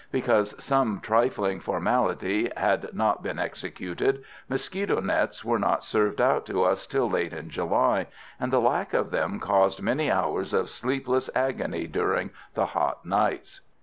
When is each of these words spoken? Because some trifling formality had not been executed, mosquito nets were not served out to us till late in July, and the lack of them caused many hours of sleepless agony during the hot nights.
Because 0.11 0.55
some 0.63 0.99
trifling 0.99 1.59
formality 1.59 2.51
had 2.57 2.91
not 2.91 3.21
been 3.21 3.37
executed, 3.37 4.23
mosquito 4.49 4.99
nets 4.99 5.45
were 5.45 5.59
not 5.59 5.83
served 5.83 6.19
out 6.19 6.43
to 6.47 6.63
us 6.63 6.87
till 6.87 7.07
late 7.07 7.33
in 7.33 7.51
July, 7.51 8.07
and 8.39 8.51
the 8.51 8.59
lack 8.59 8.95
of 8.95 9.11
them 9.11 9.39
caused 9.39 9.79
many 9.79 10.09
hours 10.09 10.53
of 10.55 10.71
sleepless 10.71 11.29
agony 11.35 11.85
during 11.85 12.31
the 12.55 12.65
hot 12.65 13.05
nights. 13.05 13.61